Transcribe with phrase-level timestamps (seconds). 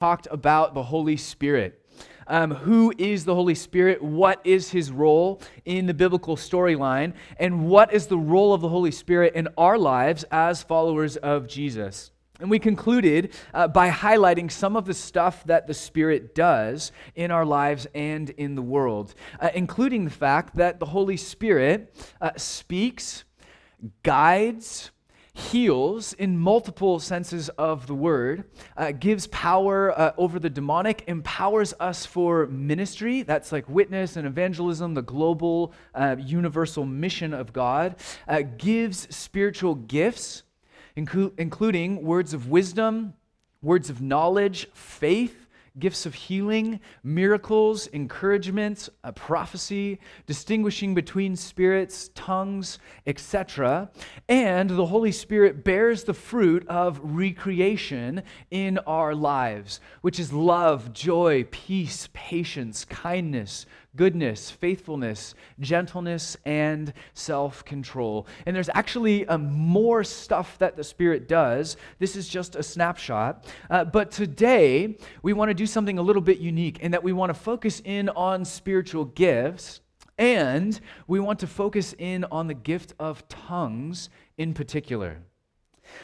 [0.00, 1.78] talked about the Holy Spirit.
[2.26, 4.00] Um, who is the Holy Spirit?
[4.00, 7.12] What is his role in the biblical storyline?
[7.38, 11.46] And what is the role of the Holy Spirit in our lives as followers of
[11.46, 12.12] Jesus?
[12.40, 17.30] And we concluded uh, by highlighting some of the stuff that the Spirit does in
[17.30, 22.30] our lives and in the world, uh, including the fact that the Holy Spirit uh,
[22.38, 23.24] speaks,
[24.02, 24.92] guides,
[25.32, 28.44] heals in multiple senses of the word,
[28.76, 33.22] uh, gives power uh, over the demonic, empowers us for ministry.
[33.22, 37.96] That's like witness and evangelism, the global, uh, universal mission of God,
[38.28, 40.42] uh, gives spiritual gifts,
[40.96, 43.14] inclu- including words of wisdom,
[43.62, 45.39] words of knowledge, faith
[45.80, 53.90] gifts of healing, miracles, encouragement, a prophecy, distinguishing between spirits, tongues, etc.
[54.28, 60.92] And the Holy Spirit bears the fruit of recreation in our lives, which is love,
[60.92, 68.26] joy, peace, patience, kindness, goodness, faithfulness, gentleness, and self control.
[68.46, 71.76] And there's actually um, more stuff that the Spirit does.
[71.98, 73.46] This is just a snapshot.
[73.68, 77.12] Uh, but today, we want to do something a little bit unique in that we
[77.12, 79.80] want to focus in on spiritual gifts.
[80.18, 85.22] And we want to focus in on the gift of tongues in particular.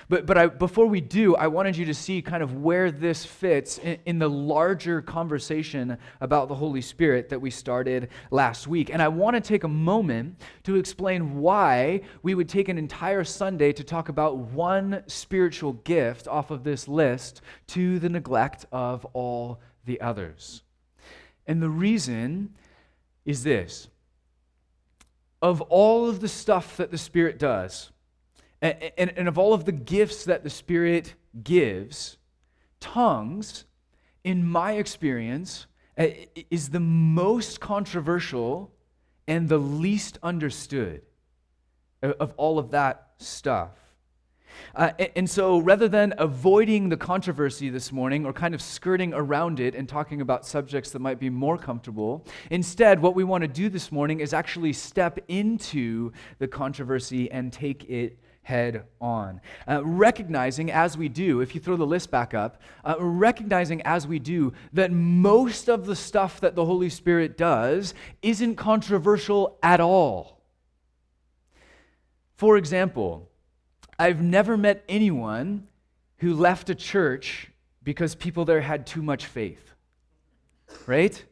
[0.09, 3.25] But, but I, before we do, I wanted you to see kind of where this
[3.25, 8.91] fits in, in, the larger conversation about the Holy Spirit that we started last week.
[8.91, 13.25] And I want to take a moment to explain why we would take an entire
[13.25, 19.05] Sunday to talk about one spiritual gift off of this list to the neglect of
[19.07, 20.62] all the others.
[21.47, 22.55] And the reason
[23.25, 23.89] is this
[25.42, 27.91] of all of the stuff that the Spirit does,
[28.97, 32.19] and, and, of all of the gifts that the Spirit gives,
[32.81, 33.64] tongues,
[34.25, 35.67] in my experience,
[36.50, 38.73] is the most controversial
[39.28, 41.03] and the least understood
[42.02, 43.70] of all of that stuff.
[44.74, 49.61] Uh, and so rather than avoiding the controversy this morning or kind of skirting around
[49.61, 53.48] it and talking about subjects that might be more comfortable, instead, what we want to
[53.48, 59.40] do this morning is actually step into the controversy and take it head on.
[59.68, 64.07] Uh, recognizing as we do, if you throw the list back up, uh, recognizing as
[64.07, 67.92] we do that most of the stuff that the Holy Spirit does
[68.23, 70.45] isn't controversial at all.
[72.36, 73.29] For example,
[73.98, 75.67] I've never met anyone
[76.18, 77.51] who left a church
[77.83, 79.73] because people there had too much faith.
[80.86, 81.24] Right?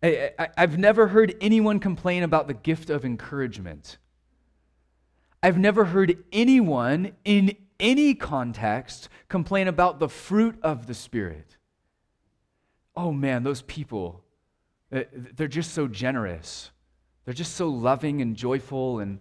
[0.00, 3.98] I, have never heard anyone complain about the gift of encouragement
[5.42, 11.56] I've never heard anyone in any context complain about the fruit of the Spirit.
[12.96, 14.24] Oh man, those people,
[14.90, 16.70] eh, they're just so generous.
[17.24, 19.18] They're just so loving and joyful and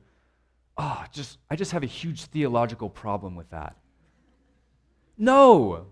[0.77, 3.75] oh, just I just have a huge theological problem with that.
[5.17, 5.87] No.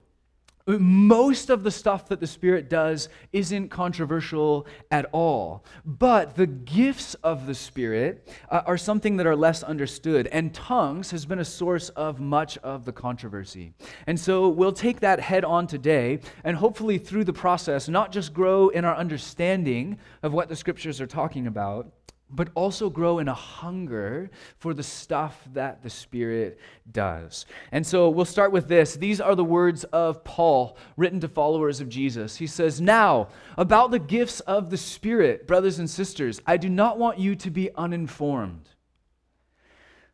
[0.65, 5.65] Most of the stuff that the Spirit does isn't controversial at all.
[5.83, 10.27] But the gifts of the Spirit uh, are something that are less understood.
[10.27, 13.73] And tongues has been a source of much of the controversy.
[14.07, 18.33] And so we'll take that head on today and hopefully through the process, not just
[18.33, 21.91] grow in our understanding of what the Scriptures are talking about
[22.33, 26.59] but also grow in a hunger for the stuff that the Spirit
[26.91, 27.45] does.
[27.71, 28.95] And so we'll start with this.
[28.95, 32.37] These are the words of Paul written to followers of Jesus.
[32.37, 36.97] He says, Now, about the gifts of the Spirit, brothers and sisters, I do not
[36.97, 38.69] want you to be uninformed.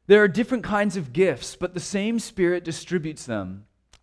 [0.07, 3.65] There are different kinds of gifts, but the same Spirit distributes them.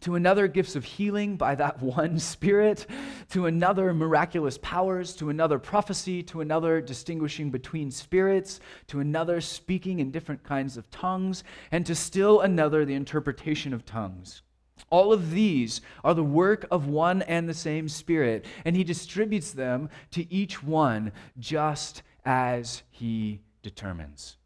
[0.00, 2.86] to another gifts of healing by that one Spirit,
[3.30, 10.00] to another miraculous powers, to another prophecy, to another distinguishing between spirits, to another speaking
[10.00, 14.42] in different kinds of tongues, and to still another the interpretation of tongues.
[14.88, 19.52] All of these are the work of one and the same Spirit, and He distributes
[19.52, 24.36] them to each one just as He determines.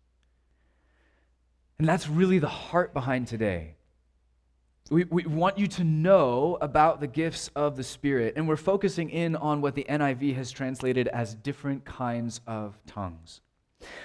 [1.79, 3.77] And that's really the heart behind today
[4.91, 9.09] We, we want you to know about the gifts of the Spirit, and we're focusing
[9.09, 13.41] in on what the NIV has translated as different kinds of tongues.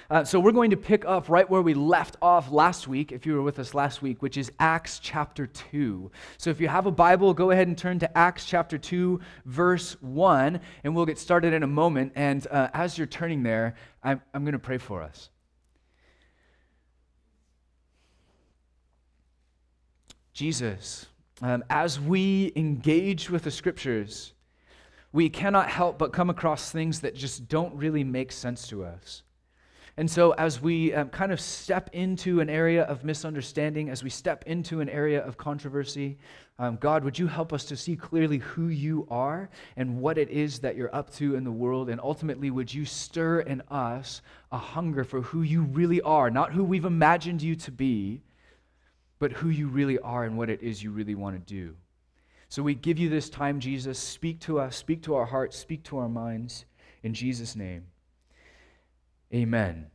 [0.09, 3.25] Uh, so we're going to pick up right where we left off last week, if
[3.25, 6.09] you were with us last week, which is Acts chapter 2.
[6.37, 10.01] So if you have a Bible, go ahead and turn to Acts chapter 2, verse
[10.01, 12.13] 1, and we'll get started in a moment.
[12.15, 15.29] And uh, as you're turning there, I'm, I'm going to pray for us.
[20.39, 21.07] Jesus,
[21.41, 24.31] um, as we engage with the scriptures,
[25.11, 29.23] we cannot help but come across things that just don't really make sense to us.
[29.97, 34.09] And so, as we um, kind of step into an area of misunderstanding, as we
[34.09, 36.17] step into an area of controversy,
[36.57, 40.29] um, God, would you help us to see clearly who you are and what it
[40.29, 41.89] is that you're up to in the world?
[41.89, 44.21] And ultimately, would you stir in us
[44.53, 48.21] a hunger for who you really are, not who we've imagined you to be,
[49.19, 51.75] but who you really are and what it is you really want to do?
[52.47, 53.99] So, we give you this time, Jesus.
[53.99, 56.65] Speak to us, speak to our hearts, speak to our minds.
[57.03, 57.85] In Jesus' name.
[59.33, 59.87] Amen.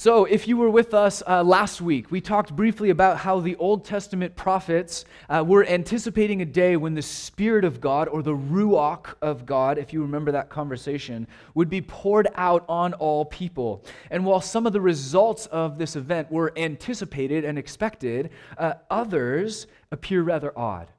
[0.00, 3.56] So, if you were with us uh, last week, we talked briefly about how the
[3.56, 8.36] Old Testament prophets uh, were anticipating a day when the Spirit of God, or the
[8.36, 13.84] Ruach of God, if you remember that conversation, would be poured out on all people.
[14.08, 19.66] And while some of the results of this event were anticipated and expected, uh, others
[19.90, 20.92] appear rather odd.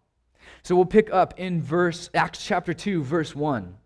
[0.62, 3.78] So, we'll pick up in verse Acts chapter 2, verse 1.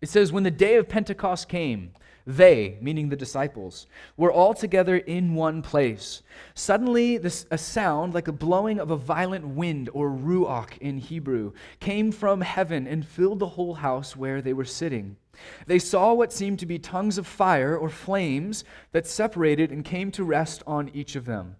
[0.00, 1.90] It says, When the day of Pentecost came,
[2.26, 3.86] they, meaning the disciples,
[4.16, 6.22] were all together in one place.
[6.54, 11.52] Suddenly, this, a sound like a blowing of a violent wind, or ruach in Hebrew,
[11.80, 15.16] came from heaven and filled the whole house where they were sitting.
[15.66, 20.10] They saw what seemed to be tongues of fire or flames that separated and came
[20.12, 21.56] to rest on each of them.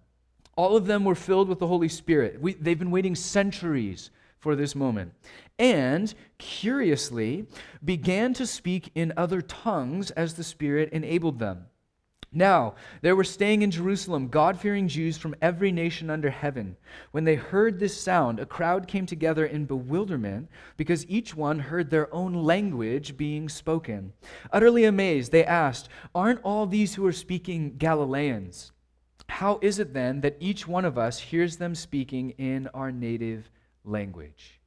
[0.55, 2.39] All of them were filled with the Holy Spirit.
[2.39, 4.09] We, they've been waiting centuries
[4.45, 5.11] for this moment.
[5.57, 7.47] And, curiously,
[7.83, 11.65] began to speak in other tongues as the Spirit enabled them.
[12.31, 16.77] Now, there were staying in Jerusalem God fearing Jews from every nation under heaven.
[17.09, 21.89] When they heard this sound, a crowd came together in bewilderment because each one heard
[21.89, 24.13] their own language being spoken.
[24.53, 28.73] Utterly amazed, they asked, Aren't all these who are speaking Galileans?
[29.27, 33.49] How is it then that each one of us hears them speaking in our native
[33.85, 34.59] language.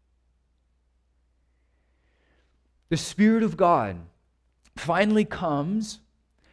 [2.88, 3.98] The Spirit of God
[4.76, 6.00] finally comes,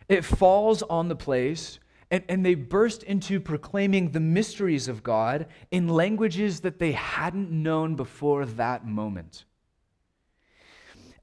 [0.09, 1.79] it falls on the place,
[2.11, 7.51] and, and they burst into proclaiming the mysteries of God in languages that they hadn't
[7.51, 9.45] known before that moment.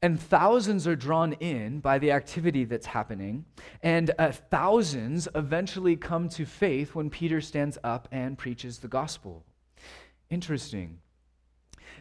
[0.00, 3.44] And thousands are drawn in by the activity that's happening,
[3.82, 9.44] and uh, thousands eventually come to faith when Peter stands up and preaches the gospel.
[10.28, 10.98] Interesting.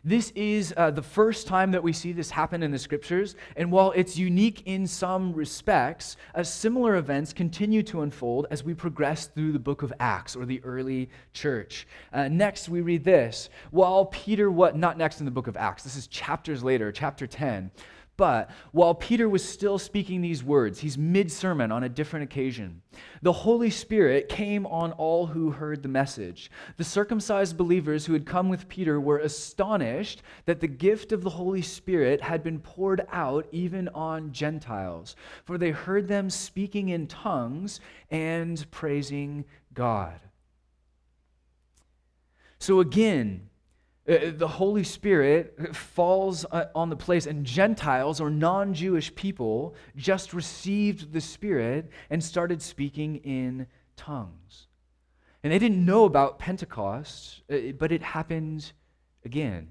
[0.04, 3.72] This is uh, the first time that we see this happen in the scriptures, and
[3.72, 9.28] while it's unique in some respects, uh, similar events continue to unfold as we progress
[9.28, 11.88] through the book of Acts or the early church.
[12.12, 13.50] Uh, next, we read this.
[13.70, 17.28] While Peter, what, not next in the book of Acts, this is chapters later, chapter
[17.28, 17.70] 10.
[18.22, 22.84] But while Peter was still speaking these words, he's mid sermon on a different occasion.
[23.24, 26.52] The Holy Spirit came on all who heard the message.
[26.78, 31.32] The circumcised believers who had come with Peter were astonished that the gift of the
[31.32, 37.08] Holy Spirit had been poured out even on Gentiles, for they heard them speaking in
[37.08, 37.80] tongues
[38.12, 40.20] and praising God.
[42.60, 43.50] So again,
[44.18, 50.34] the Holy Spirit falls uh, on the place, and Gentiles or non Jewish people just
[50.34, 54.68] received the Spirit and started speaking in tongues.
[55.44, 58.74] And they didn't know about Pentecost, uh, but it happened
[59.24, 59.70] again.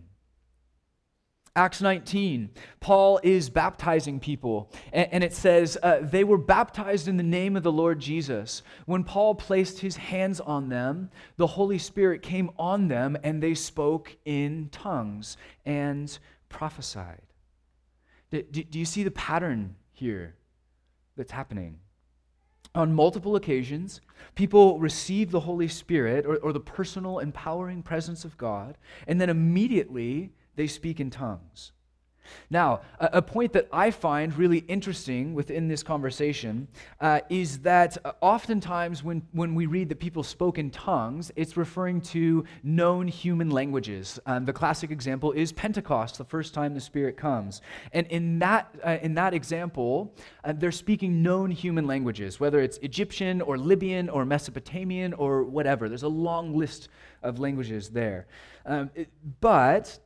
[1.56, 7.24] Acts 19, Paul is baptizing people, and, it says uh, they were baptized in the
[7.24, 8.62] name of the Lord Jesus.
[8.86, 13.54] When Paul placed his hands on them, the Holy Spirit came on them, and they
[13.54, 16.16] spoke in tongues and
[16.48, 17.22] prophesied.
[18.30, 20.36] Do, do you see the pattern here
[21.16, 21.80] that's happening?
[22.76, 24.00] On multiple occasions,
[24.36, 28.78] people receive the Holy Spirit or, or the personal, empowering presence of God,
[29.08, 30.30] and then immediately
[30.60, 31.72] they speak in tongues.
[32.50, 36.68] Now, a, a, point that I find really interesting within this conversation
[37.00, 41.56] uh, is that uh, oftentimes when, when we read that people spoke in tongues, it's
[41.56, 44.20] referring to known human languages.
[44.26, 47.62] Um, the classic example is Pentecost, the first time the Spirit comes.
[47.92, 50.14] And in that, uh, in that example,
[50.44, 55.88] uh, they're speaking known human languages, whether it's Egyptian or Libyan or Mesopotamian or whatever.
[55.88, 56.90] There's a long list
[57.22, 58.26] of languages there.
[58.66, 59.08] Um, it,
[59.40, 59.98] but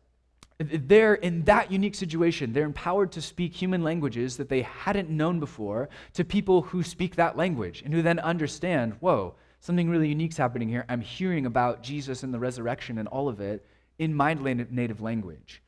[0.59, 2.53] they're in that unique situation.
[2.53, 7.17] They're empowered to speak human languages that they hadn't known before to people who speak
[7.17, 10.85] that language and who then understand, whoa, something really unique's happening here.
[10.89, 13.67] I'm hearing about Jesus and the resurrection and all of it
[13.99, 15.63] in my native language.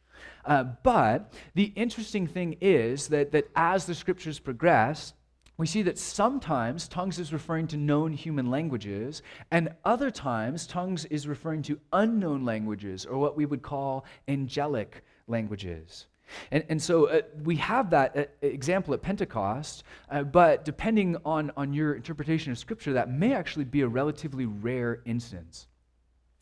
[0.45, 5.12] Uh, but the interesting thing is that, that as the scriptures progress,
[5.58, 11.04] we see that sometimes tongues is referring to known human languages, and other times tongues
[11.06, 16.06] is referring to unknown languages, or what we would call angelic languages.
[16.50, 21.52] And, and so uh, we have that uh, example at Pentecost, uh, but depending on,
[21.56, 25.68] on your interpretation of Scripture, that may actually be a relatively rare instance.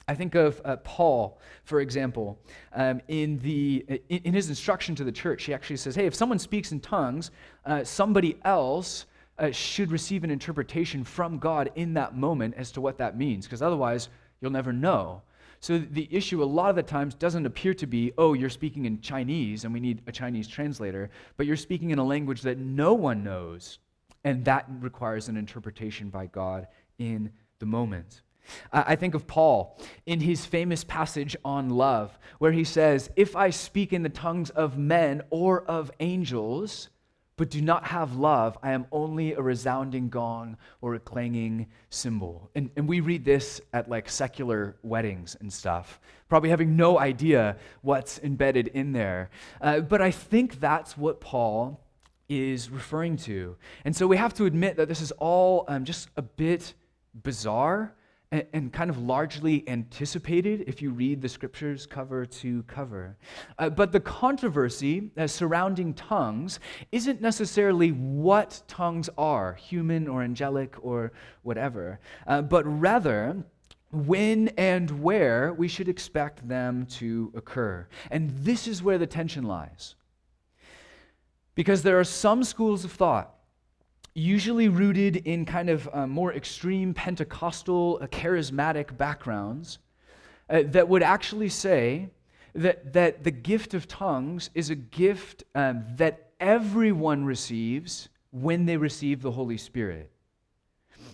[0.07, 2.39] I think of uh, Paul, for example,
[2.75, 5.45] um, in, the, in, in, his instruction to the church.
[5.45, 7.31] He actually says, hey, if someone speaks in tongues,
[7.65, 9.07] uh, somebody else
[9.39, 13.47] uh, should receive an interpretation from God in that moment as to what that means,
[13.47, 14.09] because otherwise
[14.41, 15.23] you'll never know.
[15.61, 18.85] So the issue a lot of the times doesn't appear to be, oh, you're speaking
[18.85, 21.09] in Chinese and we need a Chinese translator,
[21.39, 23.79] but you're speaking in a language that no one knows,
[24.25, 26.67] and that requires an interpretation by God
[26.99, 28.21] in the moment.
[28.73, 33.51] I think of Paul in his famous passage on love, where he says, If I
[33.51, 36.89] speak in the tongues of men or of angels,
[37.37, 42.49] but do not have love, I am only a resounding gong or a clanging cymbal.
[42.55, 47.57] And, and we read this at like secular weddings and stuff, probably having no idea
[47.83, 49.31] what's embedded in there.
[49.61, 51.81] Uh, but I think that's what Paul
[52.29, 53.57] is referring to.
[53.85, 56.75] And so we have to admit that this is all um, just a bit
[57.15, 57.95] bizarre
[58.35, 63.17] and, and, kind of largely anticipated if you read the scriptures cover to cover.
[63.61, 66.59] Uh, but the controversy uh, surrounding tongues
[66.91, 71.12] isn't necessarily what tongues are, human or angelic or
[71.43, 73.45] whatever, uh, but rather,
[73.93, 77.87] when and where we should expect them to occur.
[78.11, 79.95] And this is where the tension lies.
[81.55, 83.34] Because there are some schools of thought
[84.14, 89.78] usually rooted in kind of uh, more extreme Pentecostal, uh, charismatic backgrounds,
[90.49, 92.09] uh, that would actually say
[92.54, 98.76] that, that the gift of tongues is a gift um, that everyone receives when they
[98.76, 100.11] receive the Holy Spirit.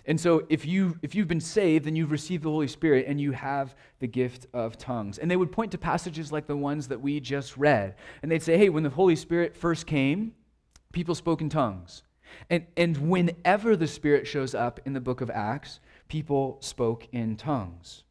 [0.07, 3.21] And so if you if you've been saved then you've received the Holy Spirit and
[3.21, 5.19] you have the gift of tongues.
[5.19, 7.95] And they would point to passages like the ones that we just read.
[8.23, 10.33] And they'd say, "Hey, when the Holy Spirit first came,
[10.93, 12.03] people spoke in tongues."
[12.49, 17.37] And, and whenever the Spirit shows up in the book of Acts, people spoke in
[17.37, 18.05] tongues.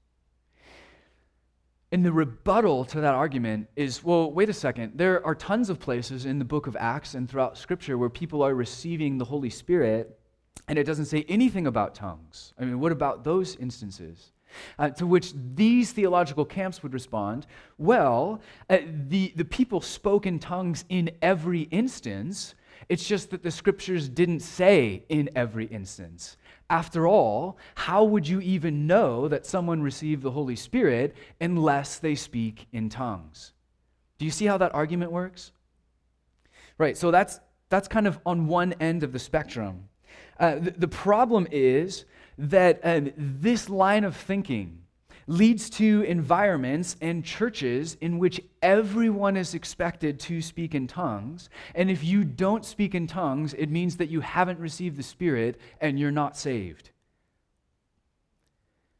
[1.91, 4.93] And the rebuttal to that argument is well, wait a second.
[4.95, 8.43] There are tons of places in the book of Acts and throughout Scripture where people
[8.43, 10.19] are receiving the Holy Spirit,
[10.67, 12.53] and it doesn't say anything about tongues.
[12.59, 14.31] I mean, what about those instances?
[14.77, 17.45] Uh, to which these theological camps would respond
[17.77, 22.55] well, uh, the, the people spoke in tongues in every instance,
[22.89, 26.37] it's just that the scriptures didn't say in every instance.
[26.71, 32.15] After all, how would you even know that someone received the Holy Spirit unless they
[32.15, 33.53] speak in tongues?
[34.17, 35.51] Do you see how that argument works?
[36.79, 39.89] Right, so that's, that's kind of on one end of the spectrum.
[40.39, 42.05] Uh, the, the, problem is
[42.37, 44.79] that um, this line of thinking
[45.29, 51.51] leads to environments and churches in which everyone is expected to speak in tongues.
[51.75, 55.61] And if you don't speak in tongues, it means that you haven't received the Spirit
[55.79, 56.89] and you're not saved.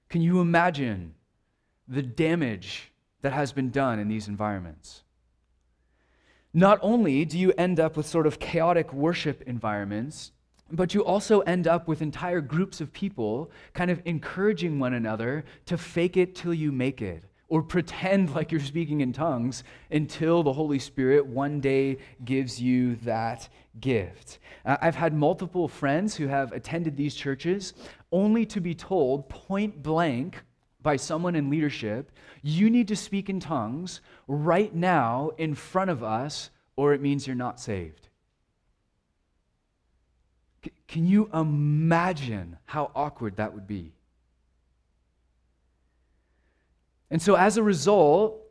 [0.08, 1.16] Can you imagine
[1.88, 5.02] the damage that has been done in these environments?
[6.54, 10.32] Not only do you end up with sort of chaotic worship environments,
[10.72, 15.44] but you also end up with entire groups of people kind of encouraging one another
[15.66, 20.44] to fake it till you make it or pretend like you're speaking in tongues until
[20.44, 23.50] the Holy Spirit one day gives you that
[23.80, 24.40] gift.
[24.66, 27.74] Uh, I've had multiple friends who have attended these churches
[28.12, 30.44] only to be told point blank
[30.82, 32.12] by someone in leadership,
[32.42, 37.28] you need to speak in tongues right now in front of us, or it means
[37.28, 38.09] you're not saved.
[40.88, 43.94] Can you imagine how awkward that would be?
[47.12, 48.42] And so, as a result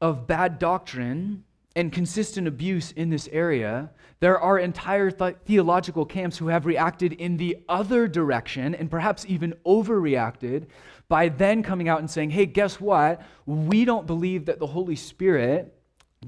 [0.00, 1.44] of bad doctrine
[1.76, 7.12] and consistent abuse in this area, there are entire th- theological camps who have reacted
[7.12, 10.66] in the other direction and perhaps even overreacted
[11.08, 13.20] by then coming out and saying, hey, guess what?
[13.46, 15.74] We don't believe that the Holy Spirit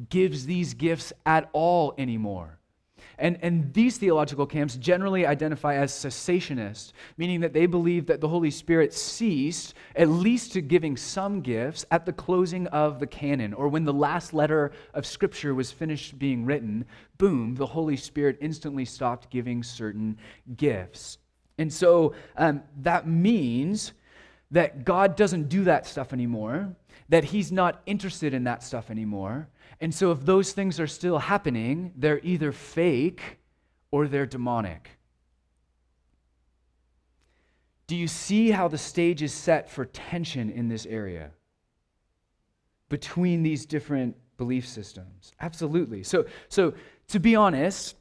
[0.09, 2.56] gives these gifts at all anymore.
[3.19, 8.29] And, and these theological camps generally identify as cessationist, meaning that they believe that the
[8.29, 13.55] Holy Spirit ceased, at least to giving some gifts, at the closing of the canon,
[13.55, 16.85] or when the last letter of Scripture was finished being written,
[17.17, 20.19] boom, the Holy Spirit instantly stopped giving certain
[20.57, 21.19] gifts.
[21.59, 23.93] And so um, that means
[24.51, 26.75] that God doesn't do that stuff anymore,
[27.09, 29.49] that He's not interested in that stuff anymore.
[29.81, 33.39] And so, if those things are still happening, they're either fake
[33.91, 34.91] or they're demonic.
[37.87, 41.31] Do you see how the stage is set for tension in this area
[42.89, 45.33] between these different belief systems?
[45.41, 46.03] Absolutely.
[46.03, 46.75] So, so
[47.09, 47.97] to be honest,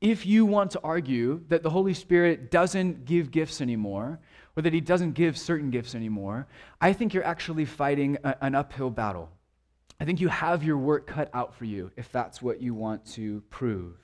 [0.00, 4.20] if you want to argue that the Holy Spirit doesn't give gifts anymore,
[4.56, 6.46] or that he doesn't give certain gifts anymore,
[6.80, 9.30] I think you're actually fighting a, an uphill battle.
[10.04, 13.06] I think you have your work cut out for you if that's what you want
[13.12, 13.94] to prove.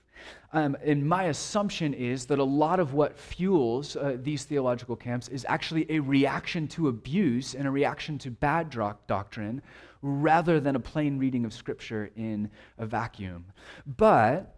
[0.55, 5.29] Um, and my assumption is that a lot of what fuels uh, these theological camps
[5.29, 8.75] is actually a reaction to abuse and a reaction to bad
[9.07, 9.61] doctrine
[10.01, 13.45] rather than a plain reading of Scripture in a vacuum.
[13.87, 14.57] But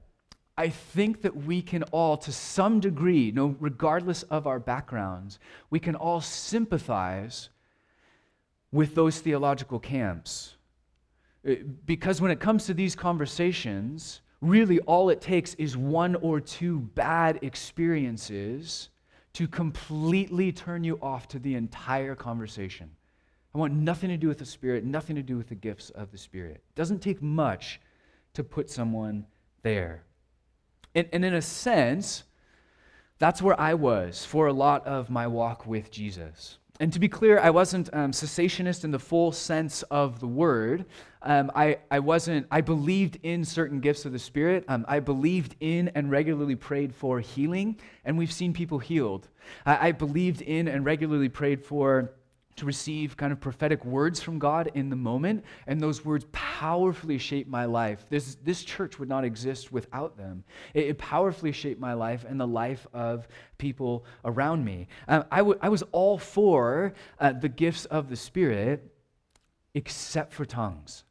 [0.56, 5.80] I think that we can all, to some degree, no, regardless of our backgrounds, we
[5.80, 7.48] can all sympathize
[8.70, 10.54] with those theological camps.
[11.86, 16.80] Because when it comes to these conversations, really all it takes is one or two
[16.80, 18.90] bad experiences
[19.32, 22.90] to completely turn you off to the entire conversation.
[23.54, 26.10] I want nothing to do with the Spirit, nothing to do with the gifts of
[26.10, 26.62] the Spirit.
[26.68, 27.80] It doesn't take much
[28.34, 29.26] to put someone
[29.62, 30.04] there.
[30.94, 32.24] And, and in a sense,
[33.18, 36.58] that's where I was for a lot of my walk with Jesus.
[36.80, 40.86] And to be clear, I wasn't um, cessationist in the full sense of the word.
[41.20, 44.64] Um, I, I wasn't, I believed in certain gifts of the Spirit.
[44.68, 49.28] Um, I believed in and regularly prayed for healing, and we've seen people healed.
[49.66, 52.12] I, I believed in and regularly prayed for
[52.56, 57.18] to receive kind of prophetic words from God in the moment, and those words powerfully
[57.18, 58.04] shaped my life.
[58.10, 60.44] This, this church would not exist without them.
[60.74, 63.26] It, it powerfully shaped my life and the life of
[63.58, 64.88] people around me.
[65.08, 68.92] Uh, I, w- I was all for uh, the gifts of the Spirit,
[69.74, 71.04] except for tongues.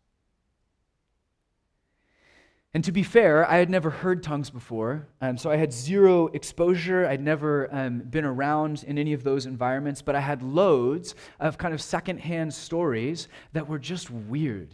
[2.73, 6.27] And to be fair, I had never heard tongues before, um, so I had zero
[6.27, 7.05] exposure.
[7.05, 11.57] I'd never um, been around in any of those environments, but I had loads of
[11.57, 14.73] kind of secondhand stories that were just weird.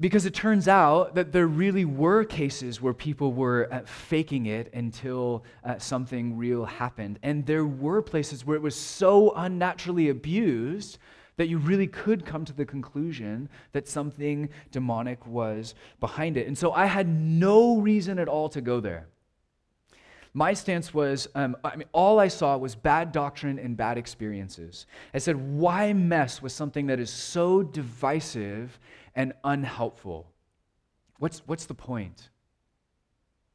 [0.00, 4.72] Because it turns out that there really were cases where people were uh, faking it
[4.72, 7.18] until uh, something real happened.
[7.22, 10.98] And there were places where it was so unnaturally abused
[11.36, 16.46] that you really could come to the conclusion that something demonic was behind it.
[16.46, 19.08] And so I had no reason at all to go there.
[20.32, 24.86] My stance was um, I mean, all I saw was bad doctrine and bad experiences.
[25.14, 28.78] I said, why mess with something that is so divisive
[29.14, 30.30] and unhelpful?
[31.18, 32.28] What's, what's the point?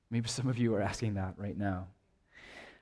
[0.10, 1.88] Maybe some of you are asking that right now.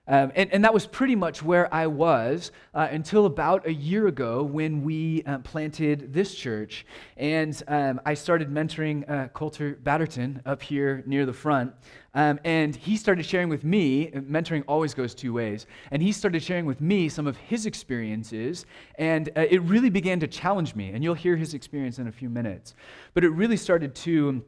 [0.09, 4.07] Um, and, and, that was pretty much where I was uh, until about a year
[4.07, 6.83] ago when we uh, planted this church.
[7.15, 11.73] And um, I started mentoring uh, Coulter Batterton up here near the front.
[12.15, 16.41] Um, and he started sharing with me, mentoring always goes two ways, and he started
[16.41, 18.65] sharing with me some of his experiences.
[18.95, 20.89] And uh, it really began to challenge me.
[20.89, 22.73] And you'll hear his experience in a few minutes.
[23.13, 24.43] But it really started to,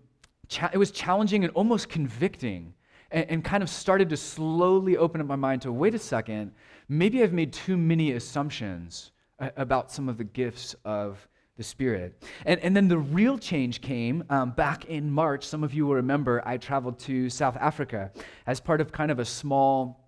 [0.47, 2.73] cha- it was challenging and almost convicting
[3.11, 6.51] and, and kind of started to slowly open up my mind to wait a second,
[6.89, 9.11] maybe I've made too many assumptions
[9.57, 12.23] about some of the gifts of the Spirit.
[12.45, 15.45] And, and then the real change came um, back in March.
[15.45, 18.11] Some of you will remember I traveled to South Africa
[18.47, 20.00] as part of kind of a small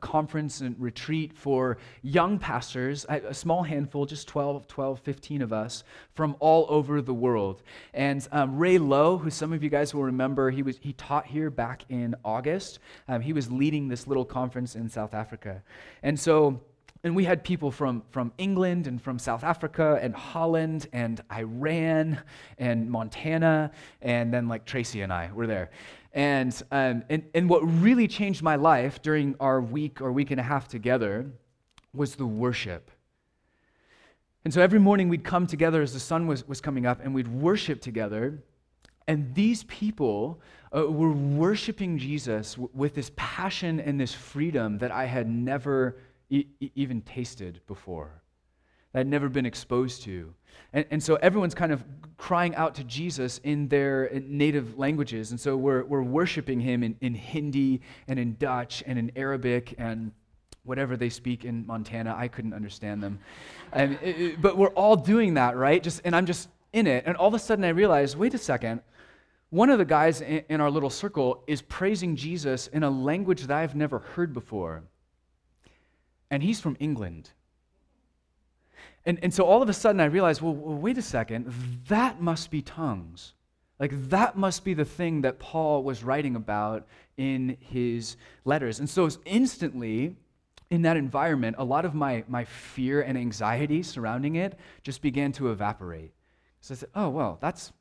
[0.00, 5.84] conference and retreat for young pastors, a small handful, just 12, 12, 15 of us
[6.14, 7.62] from all over the world.
[7.92, 11.26] And um, Ray Lowe, who some of you guys will remember, he, was, he taught
[11.26, 12.78] here back in August.
[13.08, 15.62] Um, he was leading this little conference in South Africa.
[16.02, 16.62] And so,
[17.02, 22.22] and we had people from, from England and from South Africa and Holland and Iran
[22.56, 23.70] and Montana,
[24.00, 25.70] and then like Tracy and I were there.
[26.14, 30.40] And, um, and, and what really changed my life during our week or week and
[30.40, 31.26] a half together
[31.92, 32.90] was the worship.
[34.44, 37.14] And so every morning we'd come together as the sun was, was coming up and
[37.14, 38.42] we'd worship together.
[39.08, 40.40] And these people
[40.74, 45.96] uh, were worshiping Jesus w- with this passion and this freedom that I had never
[46.30, 48.22] e- even tasted before,
[48.94, 50.32] that I'd never been exposed to.
[50.72, 51.84] And, and so everyone's kind of
[52.16, 55.30] crying out to Jesus in their uh, native languages.
[55.32, 59.74] And so we're, we're worshiping him in, in Hindi and in Dutch and in Arabic
[59.78, 60.12] and
[60.62, 62.14] whatever they speak in Montana.
[62.16, 63.18] I couldn't understand them.
[63.72, 65.82] And it, but we're all doing that, right?
[65.82, 67.04] Just, and I'm just in it.
[67.06, 68.80] And all of a sudden I realize wait a second.
[69.50, 73.42] One of the guys in, in our little circle is praising Jesus in a language
[73.42, 74.84] that I've never heard before.
[76.30, 77.30] And he's from England.
[79.06, 81.52] And, and so all of a sudden I realized, well, wait a second,
[81.88, 83.34] that must be tongues.
[83.78, 86.86] Like that must be the thing that Paul was writing about
[87.16, 88.78] in his letters.
[88.78, 90.16] And so instantly,
[90.70, 95.32] in that environment, a lot of my, my fear and anxiety surrounding it just began
[95.32, 96.12] to evaporate.
[96.60, 97.72] So I said, oh, well, that's,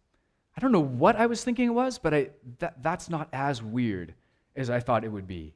[0.58, 3.64] I don't know what I was thinking it was, but I, that, that's not as
[3.64, 4.14] weird
[4.56, 5.54] as I thought it would be.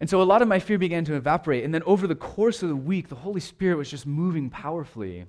[0.00, 1.64] And so a lot of my fear began to evaporate.
[1.64, 5.26] And then over the course of the week, the Holy Spirit was just moving powerfully.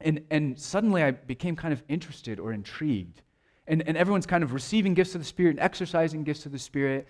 [0.00, 3.22] And, and suddenly I became kind of interested or intrigued.
[3.66, 6.58] And, and everyone's kind of receiving gifts of the Spirit and exercising gifts of the
[6.58, 7.06] Spirit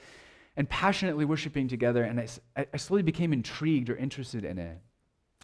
[0.57, 2.03] and passionately worshiping together.
[2.03, 4.79] And I, I slowly became intrigued or interested in it.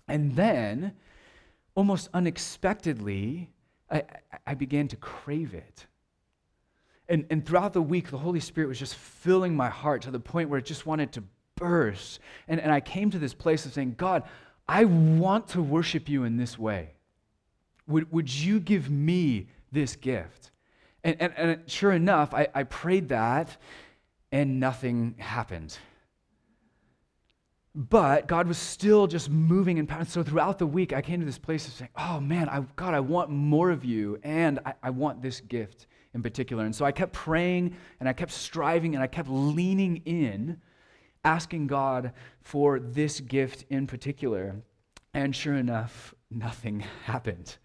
[0.08, 0.92] And then,
[1.74, 3.48] almost unexpectedly,
[3.90, 4.02] I,
[4.46, 5.86] I began to crave it.
[7.08, 10.18] And, and throughout the week, the Holy Spirit was just filling my heart to the
[10.18, 11.22] point where it just wanted to
[11.56, 12.20] burst.
[12.48, 14.22] And, and I came to this place of saying, God,
[14.68, 16.92] I want to worship you in this way.
[17.88, 20.50] Would, would you give me this gift?
[21.04, 23.56] And, and, and sure enough, I, I prayed that
[24.32, 25.78] and nothing happened.
[27.74, 30.04] But God was still just moving and power.
[30.04, 32.94] So throughout the week, I came to this place of saying, Oh man, I, God,
[32.94, 36.64] I want more of you, and I, I want this gift in particular.
[36.64, 40.58] And so I kept praying and I kept striving and I kept leaning in
[41.26, 44.56] asking God for this gift in particular.
[45.12, 47.56] And sure enough, nothing happened.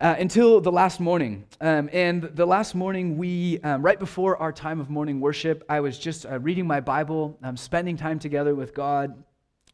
[0.00, 1.44] Uh, until the last morning.
[1.60, 5.80] Um, and the last morning, we, um, right before our time of morning worship, I
[5.80, 9.22] was just uh, reading my Bible, um, spending time together with God,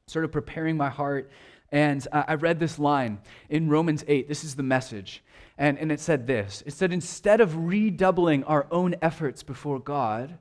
[0.08, 1.30] sort of preparing my heart.
[1.70, 4.26] And uh, I read this line in Romans 8.
[4.26, 5.22] This is the message.
[5.58, 10.38] And, and it said this It said, Instead of redoubling our own efforts before God,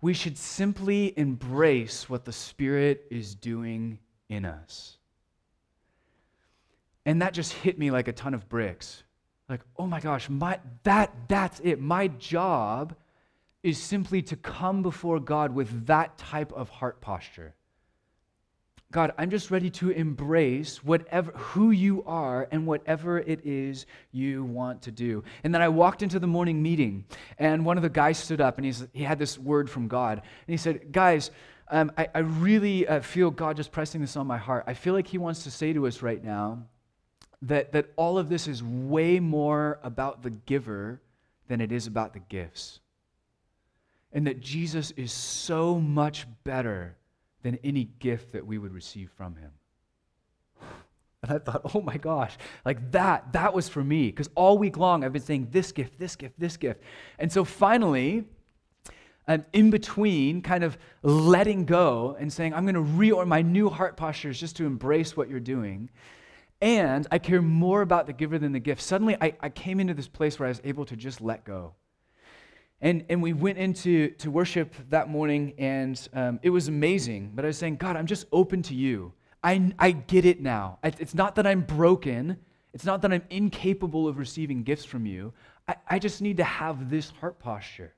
[0.00, 4.98] we should simply embrace what the Spirit is doing in us.
[7.04, 9.04] And that just hit me like a ton of bricks.
[9.48, 11.80] Like, oh my gosh, my, that, that's it.
[11.80, 12.96] My job
[13.62, 17.54] is simply to come before God with that type of heart posture.
[18.96, 24.42] God, I'm just ready to embrace whatever who you are and whatever it is you
[24.42, 25.22] want to do.
[25.44, 27.04] And then I walked into the morning meeting,
[27.38, 30.22] and one of the guys stood up, and he's, he had this word from God,
[30.22, 31.30] and he said, "Guys,
[31.68, 34.64] um, I, I, really uh, feel God just pressing this on my heart.
[34.66, 36.62] I feel like He wants to say to us right now
[37.42, 41.02] that that all of this is way more about the giver
[41.48, 42.80] than it is about the gifts,
[44.10, 46.96] and that Jesus is so much better."
[47.46, 49.52] Than any gift that we would receive from him.
[51.22, 54.06] And I thought, oh my gosh, like that, that was for me.
[54.06, 56.82] Because all week long I've been saying this gift, this gift, this gift.
[57.20, 58.24] And so finally,
[59.28, 63.68] um, in between, kind of letting go and saying, I'm going to reorder my new
[63.68, 65.88] heart posture is just to embrace what you're doing.
[66.60, 68.82] And I care more about the giver than the gift.
[68.82, 71.74] Suddenly, I, I came into this place where I was able to just let go.
[72.80, 77.32] And, and we went into to worship that morning, and um, it was amazing.
[77.34, 79.12] But I was saying, God, I'm just open to you.
[79.42, 80.78] I, I get it now.
[80.82, 82.36] It's not that I'm broken,
[82.74, 85.32] it's not that I'm incapable of receiving gifts from you.
[85.66, 87.94] I, I just need to have this heart posture.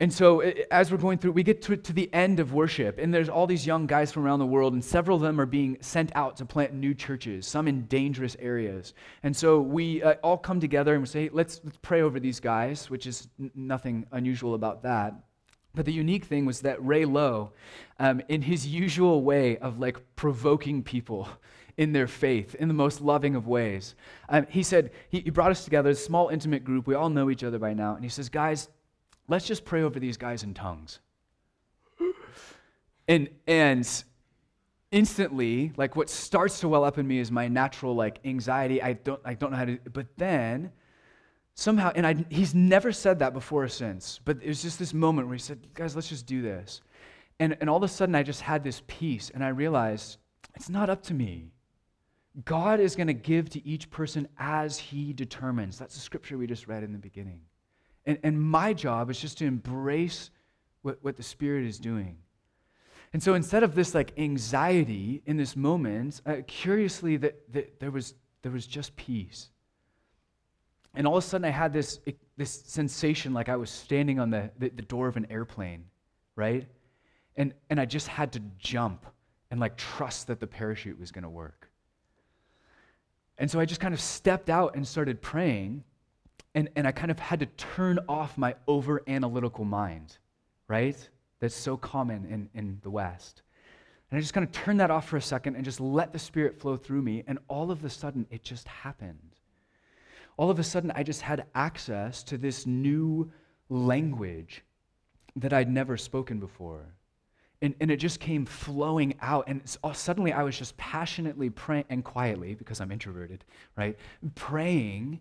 [0.00, 3.12] And so, as we're going through, we get to, to the end of worship, and
[3.12, 5.76] there's all these young guys from around the world, and several of them are being
[5.82, 8.94] sent out to plant new churches, some in dangerous areas.
[9.22, 12.18] And so, we uh, all come together and we say, hey, let's, let's pray over
[12.18, 15.12] these guys, which is n- nothing unusual about that.
[15.74, 17.52] But the unique thing was that Ray Lowe,
[17.98, 21.28] um, in his usual way of like provoking people
[21.76, 23.94] in their faith in the most loving of ways,
[24.30, 26.86] um, he said, he, he brought us together, a small, intimate group.
[26.86, 27.94] We all know each other by now.
[27.96, 28.68] And he says, guys,
[29.30, 30.98] let's just pray over these guys in tongues.
[33.08, 34.04] And, and
[34.90, 38.82] instantly, like what starts to well up in me is my natural like anxiety.
[38.82, 40.72] I don't, I don't know how to, but then
[41.54, 44.92] somehow, and I, he's never said that before or since, but it was just this
[44.92, 46.82] moment where he said, guys, let's just do this.
[47.38, 50.18] And, and all of a sudden, I just had this peace, and I realized
[50.54, 51.52] it's not up to me.
[52.44, 55.78] God is going to give to each person as he determines.
[55.78, 57.40] That's the scripture we just read in the beginning.
[58.06, 60.30] And, and my job is just to embrace
[60.82, 62.16] what, what the Spirit is doing.
[63.12, 68.14] And so instead of this like anxiety in this moment, uh, curiously, that, there, was,
[68.42, 69.50] there was just peace.
[70.94, 72.00] And all of a sudden, I had this,
[72.36, 75.84] this sensation like I was standing on the, the, the door of an airplane,
[76.36, 76.66] right?
[77.36, 79.06] And, and I just had to jump
[79.50, 81.68] and like trust that the parachute was going to work.
[83.38, 85.82] And so I just kind of stepped out and started praying,
[86.54, 90.18] and, and I kind of had to turn off my over analytical mind,
[90.68, 90.96] right?
[91.40, 93.42] That's so common in, in the West.
[94.10, 96.18] And I just kind of turned that off for a second and just let the
[96.18, 99.36] Spirit flow through me, and all of a sudden it just happened.
[100.36, 103.30] All of a sudden I just had access to this new
[103.68, 104.62] language
[105.36, 106.86] that I'd never spoken before.
[107.62, 109.44] And, and it just came flowing out.
[109.46, 109.60] And
[109.92, 113.44] suddenly I was just passionately praying, and quietly, because I'm introverted,
[113.76, 113.96] right?
[114.34, 115.20] Praying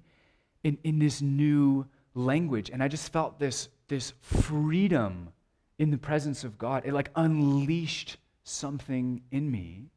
[0.64, 2.70] in, in this new language.
[2.70, 5.30] And I just felt this, this freedom
[5.78, 6.84] in the presence of God.
[6.86, 9.90] It like unleashed something in me.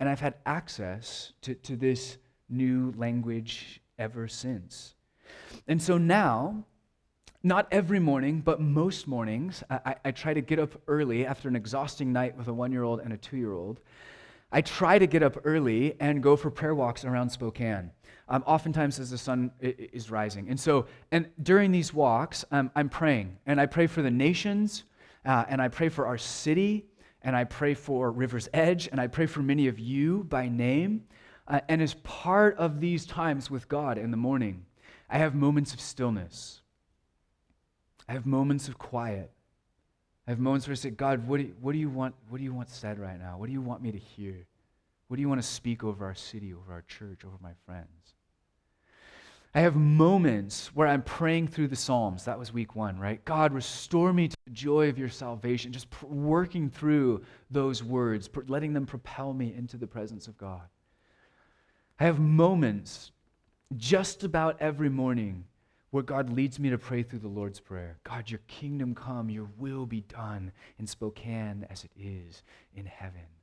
[0.00, 2.18] And I've had access to, to this
[2.48, 4.94] new language ever since.
[5.68, 6.64] And so now,
[7.42, 11.56] not every morning, but most mornings, I, I, try to get up early after an
[11.56, 13.80] exhausting night with a one year old and a two year old.
[14.50, 17.90] I try to get up early and go for prayer walks around Spokane,
[18.28, 20.48] um, oftentimes as the sun is rising.
[20.48, 24.84] And so, and during these walks, um, I'm praying, and I pray for the nations,
[25.26, 26.86] uh, and I pray for our city,
[27.22, 31.04] and I pray for River's Edge, and I pray for many of you by name.
[31.46, 34.64] Uh, and as part of these times with God in the morning,
[35.10, 36.62] I have moments of stillness
[38.08, 39.30] I have moments of quiet.
[40.26, 42.14] I have moments where I say, God, what do, you, what do you want?
[42.28, 43.38] What do you want said right now?
[43.38, 44.46] What do you want me to hear?
[45.14, 48.14] What do you want to speak over our city, over our church, over my friends?
[49.54, 52.24] I have moments where I'm praying through the Psalms.
[52.24, 53.24] That was week one, right?
[53.24, 55.70] God, restore me to the joy of your salvation.
[55.70, 60.36] Just pr- working through those words, pr- letting them propel me into the presence of
[60.36, 60.66] God.
[62.00, 63.12] I have moments
[63.76, 65.44] just about every morning
[65.92, 69.48] where God leads me to pray through the Lord's Prayer God, your kingdom come, your
[69.58, 70.50] will be done
[70.80, 72.42] in Spokane as it is
[72.74, 73.33] in heaven.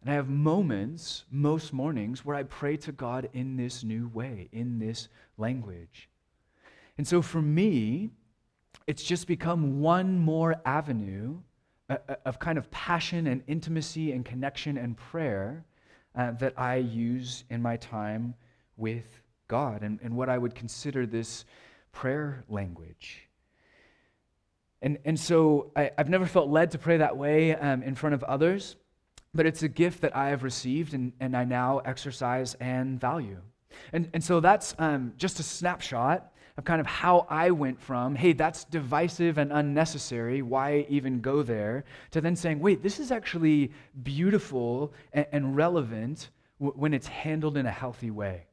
[0.00, 4.48] And I have moments, most mornings, where I pray to God in this new way,
[4.52, 6.08] in this language.
[6.96, 8.10] And so for me,
[8.86, 11.38] it's just become one more avenue
[11.90, 15.64] uh, uh, of kind of passion and intimacy and connection and prayer
[16.14, 18.34] uh, that I use in my time
[18.76, 21.44] with God and, and what I would consider this
[21.92, 23.28] prayer language.
[24.80, 28.14] And, and so I, have never felt led to pray that way um, in front
[28.14, 28.76] of others,
[29.34, 33.40] but it's a gift that I have received and, and I now exercise and value.
[33.92, 38.16] And, and so that's um, just a snapshot of kind of how I went from,
[38.16, 43.12] hey, that's divisive and unnecessary, why even go there, to then saying, wait, this is
[43.12, 43.70] actually
[44.02, 48.47] beautiful and, and relevant w- when it's handled in a healthy way.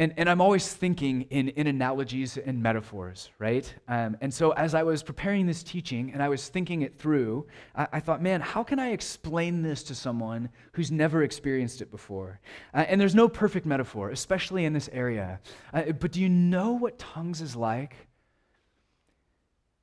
[0.00, 3.72] And, and I'm always thinking in, in analogies and metaphors, right?
[3.86, 7.46] Um, and so as I was preparing this teaching and I was thinking it through,
[7.76, 11.90] I, I thought, man, how can I explain this to someone who's never experienced it
[11.90, 12.40] before?
[12.72, 15.38] Uh, and there's no perfect metaphor, especially in this area.
[15.74, 17.94] Uh, but do you know what tongues is like?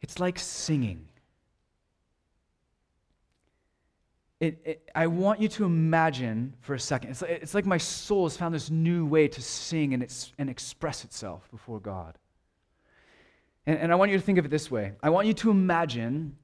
[0.01, 1.09] It's like singing.
[4.39, 7.11] It, it, I want you to imagine for a second.
[7.11, 10.31] It's like, it's like my soul has found this new way to sing and, it's,
[10.37, 12.17] and express itself before God.
[13.65, 15.51] And, and I want you to think of it this way I want you to
[15.51, 16.37] imagine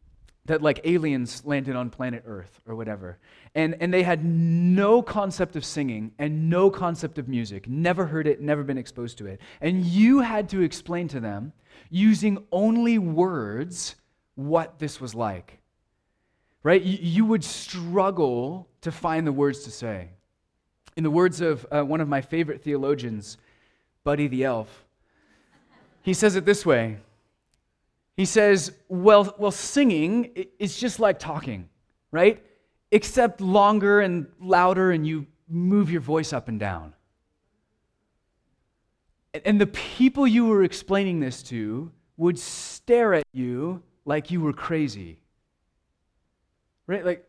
[0.46, 3.18] that like aliens landed on planet Earth or whatever,
[3.56, 8.28] and, and they had no concept of singing and no concept of music, never heard
[8.28, 9.40] it, never been exposed to it.
[9.62, 11.54] And you had to explain to them,
[11.90, 13.96] using only words,
[14.36, 15.60] what this was like
[16.64, 16.82] right?
[16.82, 20.10] You, you would struggle to find the words to say.
[20.96, 23.38] In the words of uh, one of my favorite theologians,
[24.04, 24.86] Buddy the Elf,
[26.02, 26.98] he says it this way.
[28.16, 31.70] He says, well, well, singing is just like talking,
[32.12, 32.44] right?
[32.92, 36.94] Except longer and louder, and you move your voice up and down.
[39.46, 44.54] And the people you were explaining this to would stare at you like you were
[44.54, 45.23] crazy.
[46.88, 47.06] Right?
[47.06, 47.26] Like,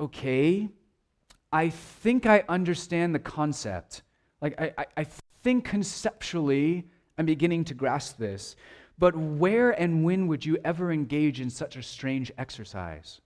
[0.00, 0.68] okay,
[1.52, 4.02] I think I understand the concept.
[4.40, 5.06] Like, I, I, I
[5.42, 6.84] think conceptually
[7.18, 8.56] I'm beginning to grasp this.
[8.98, 13.20] But where and when would you ever engage in such a strange exercise?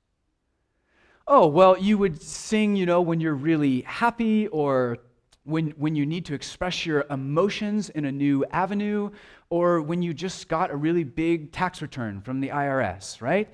[1.31, 4.99] oh, well, you would sing, you know, when you're really happy or
[5.45, 9.11] when, when you need to express your emotions in a new avenue,
[9.51, 13.49] or when you just got a really big tax return from the IRS, right?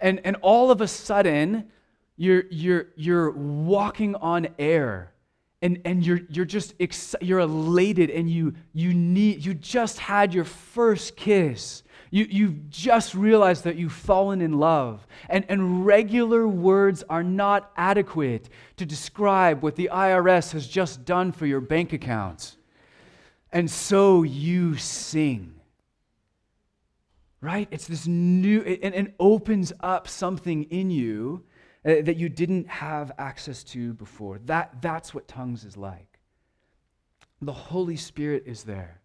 [0.00, 1.68] And, and all of a sudden,
[2.16, 5.12] you're, you're, you're walking on air
[5.62, 10.32] and, and you're, you're just ex- you're elated and you, you, need, you just had
[10.32, 15.06] your first kiss you, you've just realized that you've fallen in love.
[15.28, 21.30] And, and regular words are not adequate to describe what the IRS has just done
[21.30, 22.56] for your bank account.
[23.52, 25.54] And so you sing.
[27.40, 27.68] Right?
[27.70, 31.44] It's this new, and it, it opens up something in you
[31.84, 34.38] uh, that you didn't have access to before.
[34.44, 36.18] That, that's what tongues is like.
[37.40, 38.99] The Holy Spirit is there.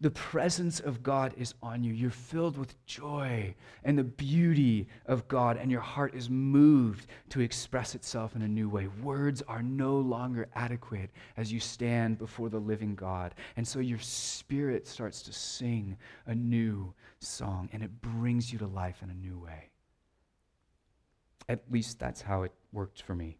[0.00, 1.92] The presence of God is on you.
[1.92, 7.40] You're filled with joy and the beauty of God, and your heart is moved to
[7.40, 8.86] express itself in a new way.
[9.02, 13.34] Words are no longer adequate as you stand before the living God.
[13.56, 18.68] And so your spirit starts to sing a new song, and it brings you to
[18.68, 19.70] life in a new way.
[21.48, 23.38] At least that's how it worked for me.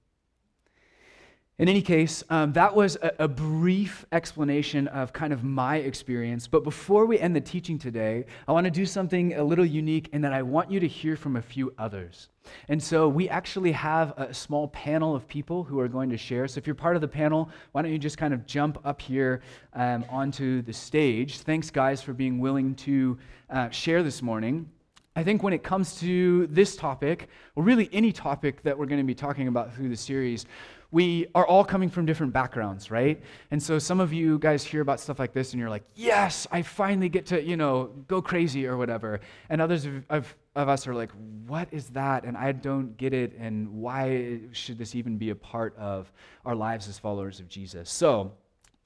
[1.59, 6.47] In any case, um, that was a, a, brief explanation of kind of my experience.
[6.47, 10.09] But before we end the teaching today, I want to do something a little unique
[10.13, 12.29] in that I want you to hear from a few others.
[12.69, 16.47] And so we actually have a small panel of people who are going to share.
[16.47, 19.03] So if you're part of the panel, why don't you just kind of jump up
[19.03, 19.43] here
[19.75, 21.41] um, onto the stage?
[21.41, 23.19] Thanks, guys, for being willing to
[23.51, 24.71] uh, share this morning.
[25.17, 29.01] I think when it comes to this topic, or really any topic that we're going
[29.01, 30.47] to be talking about through the series,
[30.91, 33.23] we are all coming from different backgrounds, right?
[33.51, 36.47] And so some of you guys hear about stuff like this and you're like, yes,
[36.51, 39.21] I finally get to, you know, go crazy or whatever.
[39.51, 41.11] And others of, of, of us are like,
[41.47, 42.25] what is that?
[42.25, 43.35] And I don't get it.
[43.39, 46.11] And why should this even be a part of
[46.47, 47.91] our lives as followers of Jesus?
[47.91, 48.33] So,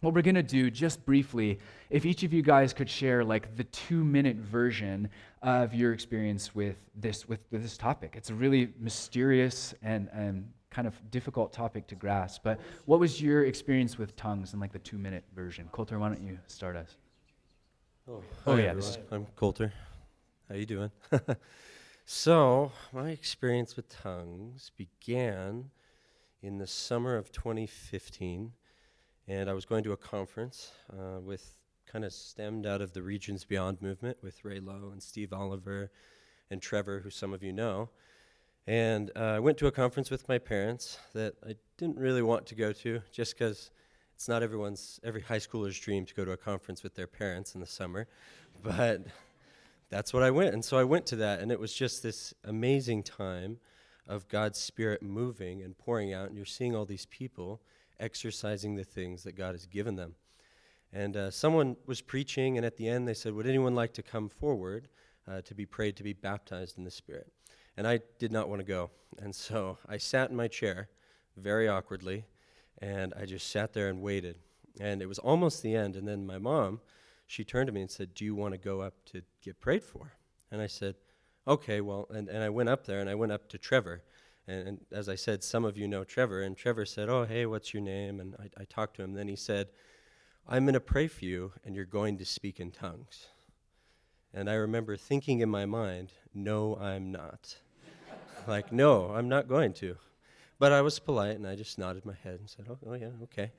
[0.01, 3.55] what we're going to do just briefly if each of you guys could share like
[3.55, 5.09] the two minute version
[5.43, 10.45] of your experience with this with, with this topic it's a really mysterious and, and
[10.73, 12.43] kind of difficult topic to grasp.
[12.43, 15.69] But what was your experience with tongues in like the two minute version?
[15.71, 16.97] Coulter, why don't you start us?
[18.11, 19.73] Oh, oh yeah, is, I'm Coulter.
[20.49, 20.91] How you doing?
[22.05, 25.71] so my experience with tongues began
[26.43, 28.53] in the summer of 2015,
[29.29, 33.03] and I was going to a conference uh, with kind of stemmed out of the
[33.03, 35.93] Regions Beyond movement with Ray Lowe and Steve Oliver
[36.51, 37.91] and Trevor, who some of you know.
[38.67, 42.47] And uh, I went to a conference with my parents that I didn't really want
[42.47, 43.71] to go to just because
[44.15, 47.55] it's not everyone's, every high schooler's dream to go to a conference with their parents
[47.55, 48.07] in the summer.
[48.63, 49.07] But
[49.89, 50.55] that's what I went.
[50.55, 53.59] And so I went to that, and it was just this amazing time
[54.07, 57.61] of God's Spirit moving and pouring out, and you're seeing all these people
[57.99, 60.15] exercising the things that God has given them.
[60.93, 64.03] And uh, someone was preaching, and at the end they said, Would anyone like to
[64.03, 64.89] come forward
[65.27, 67.33] uh, to be prayed to be baptized in the Spirit?
[67.77, 68.91] And I did not want to go.
[69.19, 70.89] And so I sat in my chair
[71.37, 72.25] very awkwardly,
[72.79, 74.39] and I just sat there and waited.
[74.81, 75.97] And it was almost the end.
[75.97, 76.81] And then my mom,
[77.27, 79.85] she turned to me and said, Do you want to go up to get prayed
[79.85, 80.13] for?
[80.51, 80.97] And I said,
[81.47, 84.03] Okay, well, and, and I went up there and I went up to Trevor.
[84.47, 86.43] And, and as I said, some of you know Trevor.
[86.43, 88.21] And Trevor said, Oh, hey, what's your name?
[88.21, 89.15] And I, I talked to him.
[89.15, 89.69] Then he said,
[90.49, 93.29] I'm going to pray for you, and you're going to speak in tongues.
[94.35, 97.57] And I remember thinking in my mind, no, I'm not.
[98.47, 99.97] like, no, I'm not going to.
[100.59, 103.09] But I was polite and I just nodded my head and said, oh, oh, yeah,
[103.25, 103.53] okay.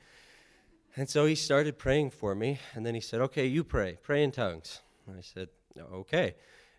[0.95, 2.59] And so he started praying for me.
[2.73, 3.97] And then he said, okay, you pray.
[4.01, 4.81] Pray in tongues.
[5.07, 5.49] And I said,
[5.93, 6.35] okay.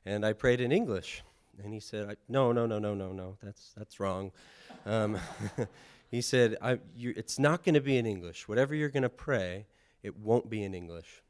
[0.06, 1.22] And I prayed in English.
[1.62, 3.36] And he said, no, no, no, no, no, no.
[3.42, 4.32] That's, that's wrong.
[4.86, 5.18] Um,
[6.10, 6.56] he said,
[6.96, 8.48] it's not going to be in English.
[8.48, 9.66] Whatever you're going to pray,
[10.02, 11.22] it won't be in English.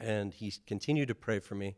[0.00, 1.76] And he continued to pray for me.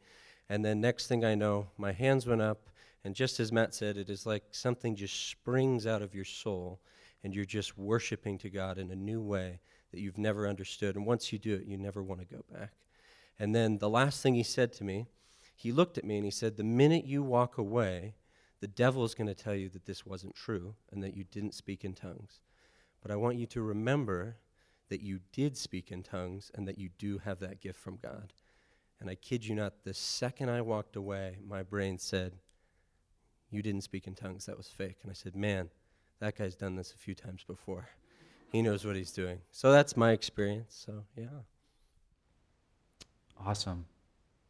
[0.49, 2.69] And then next thing I know, my hands went up.
[3.05, 6.81] And just as Matt said, it is like something just springs out of your soul.
[7.25, 9.61] And you're just worshiping to God in a new way
[9.93, 10.97] that you've never understood.
[10.97, 12.73] And once you do it, you never want to go back.
[13.39, 15.07] And then the last thing he said to me,
[15.55, 18.15] he looked at me and he said, The minute you walk away,
[18.61, 21.55] the devil is going to tell you that this wasn't true and that you didn't
[21.55, 22.41] speak in tongues.
[23.03, 24.37] But I want you to remember
[24.88, 28.33] that you did speak in tongues and that you do have that gift from God.
[29.01, 32.35] And I kid you not, the second I walked away, my brain said,
[33.51, 34.47] You didn't speak in tongues.
[34.47, 34.99] That was fake.
[35.03, 35.71] And I said, Man,
[36.21, 37.88] that guy's done this a few times before.
[38.52, 39.38] He knows what he's doing.
[39.50, 40.85] So that's my experience.
[40.87, 41.27] So, yeah.
[43.44, 43.87] Awesome.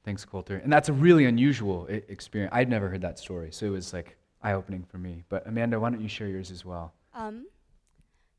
[0.05, 0.57] Thanks, Coulter.
[0.57, 2.53] And that's a really unusual I- experience.
[2.53, 3.53] I'd never heard that story.
[3.53, 5.25] So it was like eye opening for me.
[5.29, 6.93] But Amanda, why don't you share yours as well?
[7.15, 7.47] Um,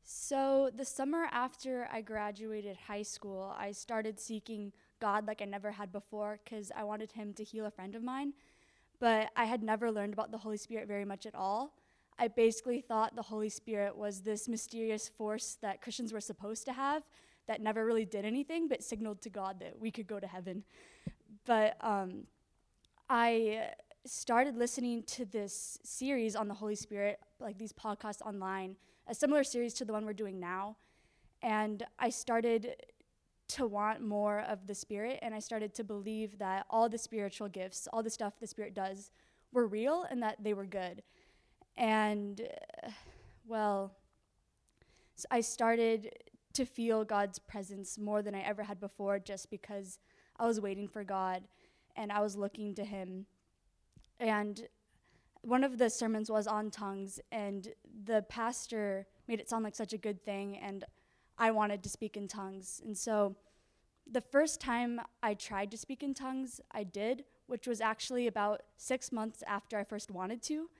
[0.04, 5.70] so the summer after I graduated high school, I started seeking God like I never
[5.70, 8.34] had before because I wanted Him to heal a friend of mine.
[9.00, 11.74] But I had never learned about the Holy Spirit very much at all.
[12.18, 16.72] I basically thought the Holy Spirit was this mysterious force that Christians were supposed to
[16.72, 17.02] have
[17.46, 20.64] that never really did anything but signaled to God that we could go to heaven.
[21.44, 22.24] But um,
[23.08, 23.70] I
[24.06, 28.76] started listening to this series on the Holy Spirit, like these podcasts online,
[29.06, 30.76] a similar series to the one we're doing now.
[31.42, 32.76] And I started
[33.48, 37.48] to want more of the Spirit, and I started to believe that all the spiritual
[37.48, 39.10] gifts, all the stuff the Spirit does,
[39.52, 41.02] were real and that they were good.
[41.76, 42.40] And,
[42.82, 42.90] uh,
[43.46, 43.92] well,
[45.14, 46.10] so I started
[46.54, 49.98] to feel God's presence more than I ever had before just because
[50.38, 51.44] I was waiting for God
[51.96, 53.26] and I was looking to Him.
[54.18, 54.66] And
[55.44, 57.68] one of the sermons was on tongues, and
[58.04, 60.84] the pastor made it sound like such a good thing, and
[61.38, 62.80] I wanted to speak in tongues.
[62.84, 63.36] And so
[64.10, 68.62] the first time I tried to speak in tongues, I did, which was actually about
[68.76, 70.70] six months after I first wanted to.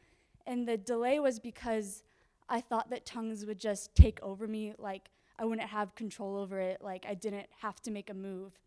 [0.47, 2.03] And the delay was because
[2.49, 6.61] I thought that tongues would just take over me, like I wouldn't have control over
[6.61, 8.59] it, like I didn't have to make a move.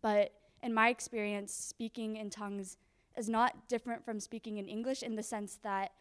[0.00, 0.32] But
[0.62, 2.76] in my experience, speaking in tongues
[3.16, 5.92] is not different from speaking in English in the sense that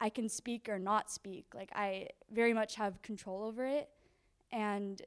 [0.00, 1.46] I can speak or not speak.
[1.54, 3.88] Like I very much have control over it.
[4.52, 5.02] And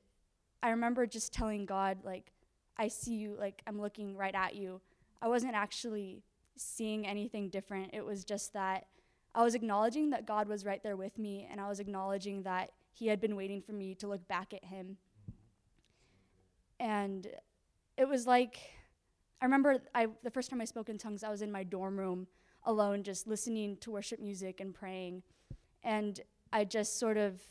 [0.62, 2.34] I remember just telling God, like,
[2.78, 4.82] I see you, like, I'm looking right at you.
[5.22, 6.24] I wasn't actually
[6.56, 7.94] seeing anything different.
[7.94, 8.88] It was just that
[9.34, 12.72] I was acknowledging that God was right there with me, and I was acknowledging that
[12.94, 14.98] He had been waiting for me to look back at Him.
[16.80, 17.28] And
[17.98, 18.60] it was like,
[19.42, 21.98] I remember I, the first time I spoke in tongues, I was in my dorm
[21.98, 22.28] room
[22.66, 25.24] alone, just listening to worship music and praying.
[25.84, 26.20] And
[26.52, 27.42] I just sort of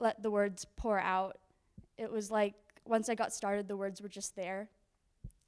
[0.00, 1.38] let the words pour out.
[1.96, 4.68] It was like once I got started, the words were just there.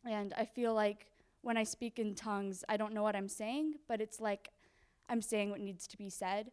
[0.04, 1.06] And I feel like
[1.42, 4.50] when I speak in tongues, I don't know what I'm saying, but it's like
[5.08, 6.50] I'm saying what needs to be said.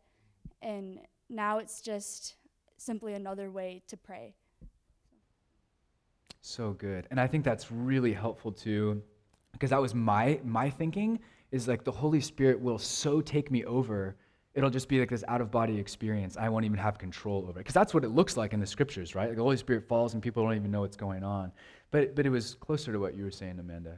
[0.62, 2.36] And now it's just
[2.78, 4.34] simply another way to pray.
[6.42, 7.08] So good.
[7.12, 9.02] And I think that's really helpful too,
[9.52, 11.20] because that was my my thinking
[11.52, 14.16] is like the Holy Spirit will so take me over,
[14.54, 16.38] it'll just be like this out of body experience.
[16.38, 17.64] I won't even have control over it.
[17.64, 19.28] Because that's what it looks like in the scriptures, right?
[19.28, 21.52] Like the Holy Spirit falls and people don't even know what's going on.
[21.92, 23.98] But but it was closer to what you were saying, Amanda.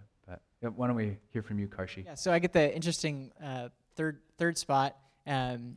[0.62, 2.06] But why don't we hear from you, Karshi?
[2.06, 4.96] Yeah, so I get the interesting uh, third third spot.
[5.26, 5.76] Um,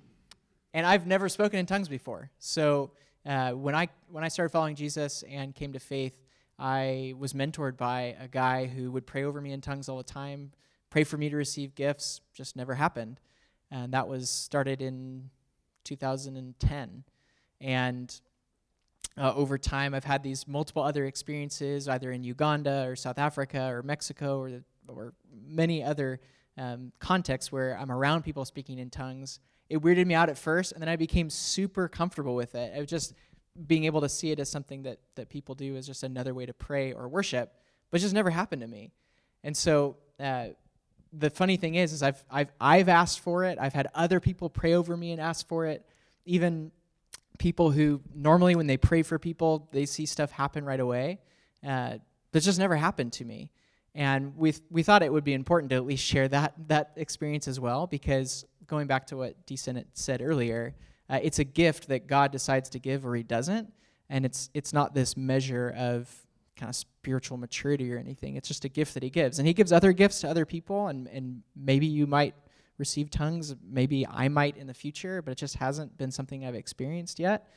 [0.75, 2.31] and I've never spoken in tongues before.
[2.39, 2.91] So
[3.25, 6.15] uh, when I when I started following Jesus and came to faith,
[6.59, 10.05] I was mentored by a guy who would pray over me in tongues all the
[10.05, 10.53] time,
[10.91, 12.21] pray for me to receive gifts.
[12.33, 13.21] Just never happened,
[13.71, 15.31] and that was started in
[15.85, 17.05] 2010.
[17.61, 18.21] And
[19.17, 23.69] uh, over time, I've had these multiple other experiences, either in Uganda or South Africa
[23.71, 25.15] or Mexico or the, or
[25.47, 26.21] many other
[26.59, 29.41] um, contexts where I'm around people speaking in tongues.
[29.69, 32.73] It weirded me out at first, and then I became super comfortable with it.
[32.77, 33.15] It just
[33.67, 36.47] being able to see it as something that that people do is just another way
[36.47, 37.53] to pray or worship,
[37.91, 38.91] but just never happened to me.
[39.43, 40.49] And so uh,
[41.13, 43.59] the funny thing is, is I've I've I've asked for it.
[43.61, 45.85] I've had other people pray over me and ask for it.
[46.25, 46.73] Even
[47.39, 51.21] people who normally when they pray for people, they see stuff happen right away.
[51.67, 51.99] Uh,
[52.33, 53.51] that just never happened to me.
[53.95, 57.47] And we we thought it would be important to at least share that that experience
[57.47, 59.57] as well, because going back to what D.
[59.57, 60.75] said earlier,
[61.15, 63.73] uh, it's a gift that God decides to give or He doesn't,
[64.09, 66.11] and it's it's not this measure of
[66.57, 68.37] kind of spiritual maturity or anything.
[68.37, 70.89] It's just a gift that He gives, and He gives other gifts to other people,
[70.89, 72.35] and and maybe you might
[72.79, 76.57] receive tongues, maybe I might in the future, but it just hasn't been something I've
[76.57, 77.49] experienced yet,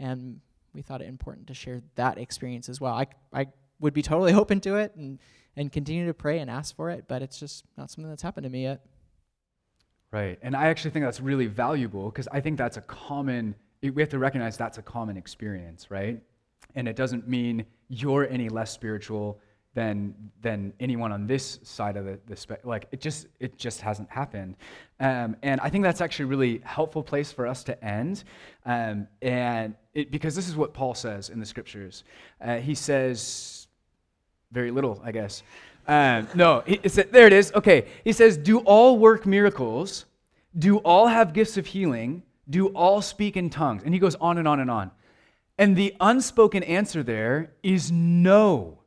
[0.00, 0.40] and
[0.72, 2.94] we thought it important to share that experience as well.
[2.94, 3.46] I I
[3.78, 5.20] would be totally open to it and
[5.56, 8.44] and continue to pray and ask for it, but it's just not something that's happened
[8.44, 8.84] to me yet.
[10.14, 10.38] Right.
[10.42, 14.10] And I actually think that's really valuable because I think that's a common, we have
[14.10, 16.22] to recognize that's a common experience, right?
[16.76, 19.40] And it doesn't mean you're any less spiritual
[19.74, 23.80] than than anyone on this side of the, the spe- like it just it just
[23.80, 24.54] hasn't happened
[25.00, 28.22] um, and i think that's actually a really helpful place for us to end
[28.66, 32.04] um, and it, because this is what paul says in the scriptures
[32.40, 33.66] uh, he says
[34.52, 35.42] very little i guess
[35.86, 37.52] um, no, he, there it is.
[37.54, 37.86] Okay.
[38.04, 40.06] He says, Do all work miracles?
[40.56, 42.22] Do all have gifts of healing?
[42.48, 43.82] Do all speak in tongues?
[43.84, 44.90] And he goes on and on and on.
[45.58, 48.78] And the unspoken answer there is no.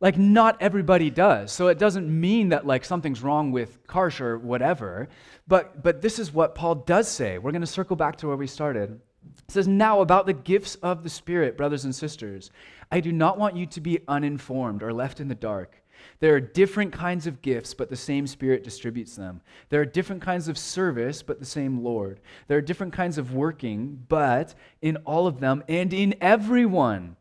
[0.00, 1.50] Like, not everybody does.
[1.50, 5.08] So it doesn't mean that, like, something's wrong with Karsh or whatever.
[5.48, 7.38] But, but this is what Paul does say.
[7.38, 9.00] We're going to circle back to where we started.
[9.38, 12.52] It says, Now about the gifts of the Spirit, brothers and sisters,
[12.92, 15.82] I do not want you to be uninformed or left in the dark.
[16.20, 19.40] There are different kinds of gifts, but the same Spirit distributes them.
[19.68, 22.20] There are different kinds of service, but the same Lord.
[22.48, 27.16] There are different kinds of working, but in all of them and in everyone,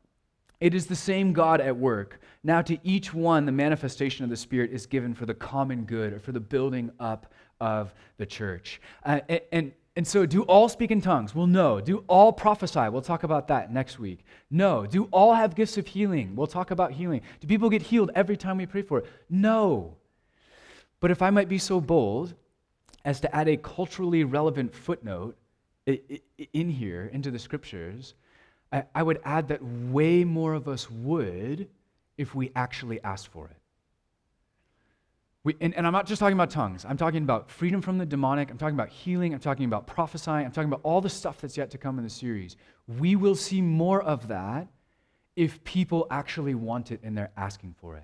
[0.59, 2.19] it is the same God at work.
[2.43, 6.13] Now, to each one, the manifestation of the Spirit is given for the common good
[6.13, 8.81] or for the building up of the church.
[9.03, 11.33] Uh, and, and, and so, do all speak in tongues?
[11.33, 11.81] Well, no.
[11.81, 12.87] Do all prophesy?
[12.89, 14.23] We'll talk about that next week.
[14.51, 14.85] No.
[14.85, 16.35] Do all have gifts of healing?
[16.35, 17.21] We'll talk about healing.
[17.39, 19.07] Do people get healed every time we pray for it?
[19.27, 19.95] No.
[20.99, 22.35] But if I might be so bold
[23.05, 25.35] as to add a culturally relevant footnote
[25.87, 28.13] in here into the scriptures,
[28.71, 31.69] I, would add that way more of us would
[32.19, 33.56] if we actually asked for it.
[35.47, 36.83] We, and, and, I'm not just talking about tongues.
[36.83, 38.51] I'm talking about freedom from the demonic.
[38.51, 39.33] I'm talking about healing.
[39.33, 40.45] I'm talking about prophesying.
[40.45, 42.57] I'm talking about all the stuff that's yet to come in the series.
[42.85, 44.67] We will see more of that
[45.37, 48.03] if people actually want it and they're asking for it.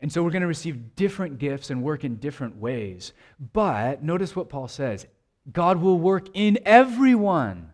[0.00, 3.12] And so we're going to receive different gifts and work in different ways.
[3.52, 5.08] But notice what Paul says
[5.50, 7.72] God will work in everyone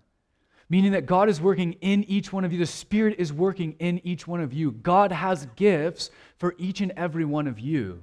[0.68, 2.58] meaning that God is working in each one of you.
[2.58, 4.72] The Spirit is working in each one of you.
[4.72, 8.02] God has gifts for each and every one of you.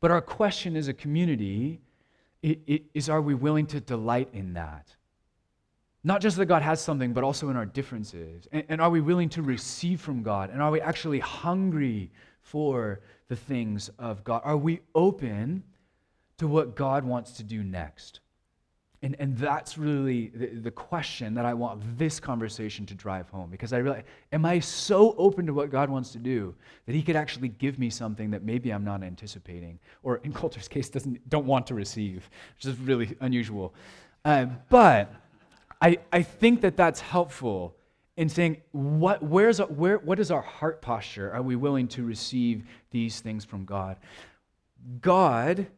[0.00, 1.80] But our question as a community
[2.42, 4.94] is are we willing to delight in that?
[6.02, 8.48] Not just that God has something, but also in our differences.
[8.52, 10.48] And, are we willing to receive from God?
[10.50, 12.10] And are we actually hungry
[12.40, 14.40] for the things of God?
[14.44, 15.62] Are we open
[16.38, 18.20] to what God wants to do next?
[19.02, 23.48] And, and that's really the, the, question that I want this conversation to drive home
[23.48, 27.02] because I realize, am I so open to what God wants to do that He
[27.02, 31.26] could actually give me something that maybe I'm not anticipating, or in Coulter's case, doesn't,
[31.30, 33.74] don't want to receive, which is really unusual.
[34.22, 35.10] Uh, but
[35.80, 37.74] I, I think that that's helpful
[38.18, 41.32] in saying, what, where's, where, what is our heart posture?
[41.32, 43.96] Are we willing to receive these things from God?
[45.00, 45.68] God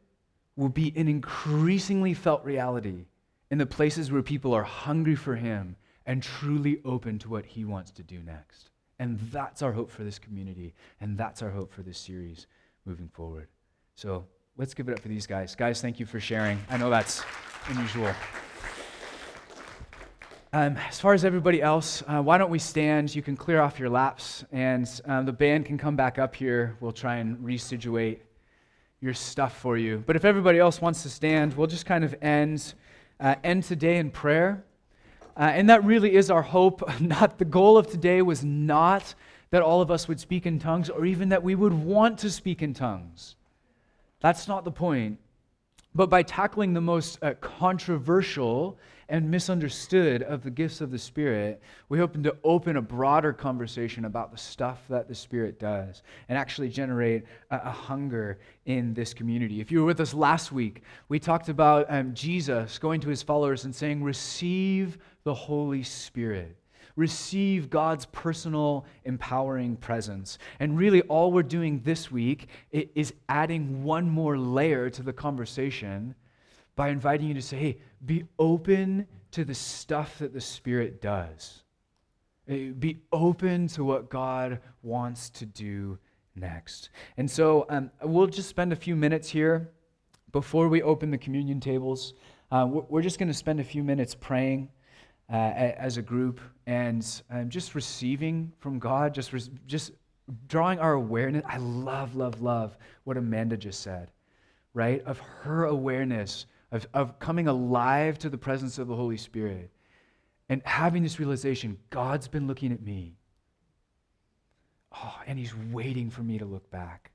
[0.57, 3.05] will be an increasingly felt reality
[3.53, 5.76] in the places where people are hungry for Him
[6.07, 8.70] and truly open to what He wants to do next.
[8.98, 10.72] And that's our hope for this community,
[11.03, 12.46] and that's our hope for this series
[12.86, 13.48] moving forward.
[13.94, 14.24] So
[14.57, 15.55] let's give it up for these guys.
[15.55, 16.59] Guys, thank you for sharing.
[16.70, 17.22] I know that's
[17.68, 18.14] unusual.
[20.55, 23.14] Um, as far as everybody else, uh, why don't we stand?
[23.14, 26.78] You can clear off your laps, and um, the band can come back up here.
[26.80, 28.20] We'll try and resituate
[29.03, 30.03] your stuff for you.
[30.07, 32.72] But if everybody else wants to stand, we'll just kind of end
[33.23, 34.64] uh, end today in prayer.
[35.37, 36.83] Uh, and that really is our hope.
[37.01, 39.14] Not the goal of today was not
[39.51, 42.31] that all of us would speak in tongues or even that we would want to
[42.31, 43.37] speak in tongues.
[44.20, 45.18] That's not the point.
[45.95, 48.79] But by tackling the most uh, controversial
[49.13, 51.61] and misunderstood of the gifts of the Spirit,
[51.91, 56.39] we hope to open a broader conversation about the stuff that the Spirit does and
[56.39, 59.61] actually generate a, a hunger in this community.
[59.61, 63.23] If you were with us last week, we talked about um, Jesus going to his
[63.23, 66.57] followers and saying, Receive the Holy Spirit
[66.95, 70.37] receive God's personal, empowering presence.
[70.61, 76.15] And really, all we're doing this week is adding one more layer to the conversation
[76.77, 81.62] by inviting you to say, hey, be open to the stuff that the Spirit does.
[82.47, 85.99] Be open to what God wants to do
[86.35, 86.91] next.
[87.16, 89.70] And so um, we'll just spend a few minutes here
[90.33, 92.14] before we open the communion tables.
[92.51, 94.68] Uh, we're just going to spend a few minutes praying
[95.31, 99.33] uh, as a group and um, just receiving from God, just,
[99.66, 99.93] just
[100.49, 101.43] drawing our awareness.
[101.47, 104.11] I love, love, love what Amanda just said,
[104.75, 105.03] right?
[105.05, 109.70] Of her awareness, of, of coming alive to the presence of the Holy Spirit
[110.49, 113.16] and having this realization God's been looking at me.
[114.95, 117.12] Oh, and he's waiting for me to look back.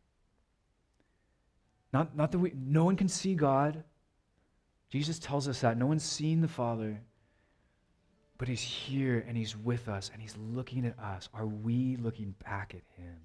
[1.92, 3.84] Not, not that we, no one can see God.
[4.90, 5.78] Jesus tells us that.
[5.78, 7.02] No one's seen the Father.
[8.38, 11.30] But he's here and he's with us and he's looking at us.
[11.34, 13.16] Are we looking back at him?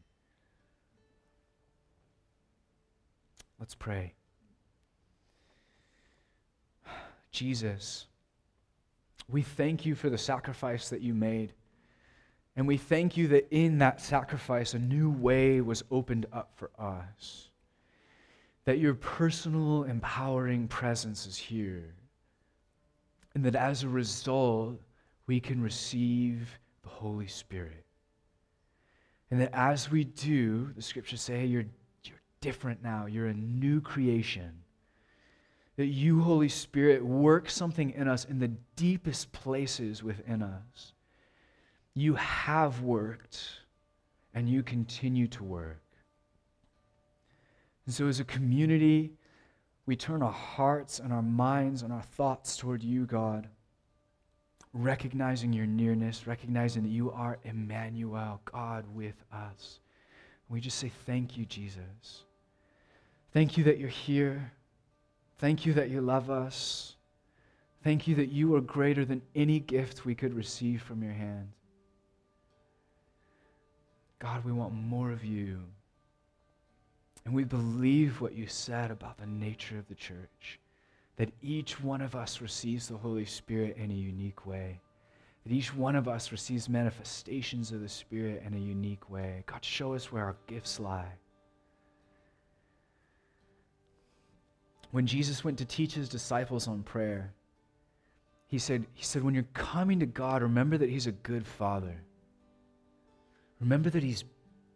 [3.59, 4.15] Let's pray.
[7.33, 8.07] Jesus,
[9.29, 11.53] we thank you for the sacrifice that you made.
[12.55, 16.71] And we thank you that in that sacrifice, a new way was opened up for
[16.79, 17.49] us.
[18.67, 21.95] That your personal, empowering presence is here.
[23.35, 24.79] And that as a result,
[25.27, 27.87] we can receive the Holy Spirit.
[29.31, 31.65] And that as we do, the scriptures say you're,
[32.05, 33.07] you're different now.
[33.07, 34.53] You're a new creation.
[35.77, 40.93] That you, Holy Spirit, work something in us in the deepest places within us.
[41.95, 43.43] You have worked
[44.35, 45.83] and you continue to work.
[47.87, 49.13] And so, as a community,
[49.87, 53.49] we turn our hearts and our minds and our thoughts toward you, God,
[54.73, 59.81] recognizing your nearness, recognizing that you are Emmanuel, God with us.
[60.49, 62.25] We just say, Thank you, Jesus.
[63.33, 64.53] Thank you that you're here.
[65.43, 66.95] Thank you that you love us.
[67.83, 71.49] Thank you that you are greater than any gift we could receive from your hand.
[74.21, 75.59] God, we want more of you.
[77.25, 80.61] And we believe what you said about the nature of the church
[81.17, 84.81] that each one of us receives the Holy Spirit in a unique way.
[85.45, 89.43] That each one of us receives manifestations of the Spirit in a unique way.
[89.47, 91.15] God, show us where our gifts lie.
[94.93, 97.33] When Jesus went to teach his disciples on prayer,
[98.47, 102.03] he said, he said, When you're coming to God, remember that He's a good Father.
[103.61, 104.25] Remember that He's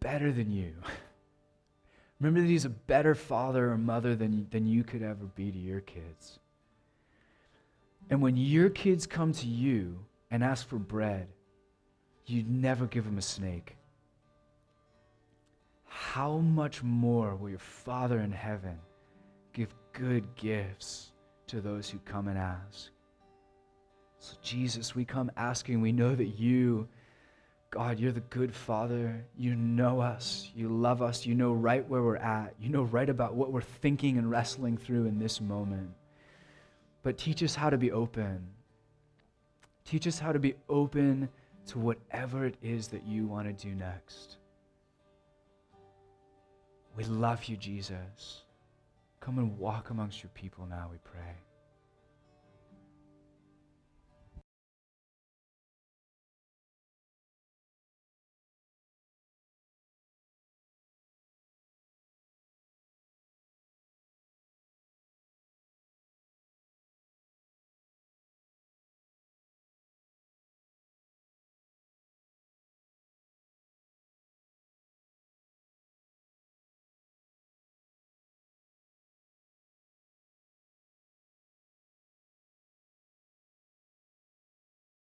[0.00, 0.72] better than you.
[2.18, 5.58] Remember that he's a better father or mother than, than you could ever be to
[5.58, 6.38] your kids.
[8.08, 9.98] And when your kids come to you
[10.30, 11.28] and ask for bread,
[12.24, 13.76] you'd never give them a snake.
[15.84, 18.78] How much more will your Father in heaven
[19.98, 21.12] good gifts
[21.48, 22.90] to those who come and ask?
[24.18, 25.80] So, Jesus, we come asking.
[25.80, 26.88] We know that you
[27.70, 29.24] God, you're the good Father.
[29.36, 30.50] You know us.
[30.54, 31.26] You love us.
[31.26, 32.54] You know right where we're at.
[32.58, 35.90] You know right about what we're thinking and wrestling through in this moment.
[37.02, 38.46] But teach us how to be open.
[39.84, 41.28] Teach us how to be open
[41.66, 44.38] to whatever it is that you want to do next.
[46.96, 48.42] We love you, Jesus.
[49.26, 51.45] Come and walk amongst your people now, we pray.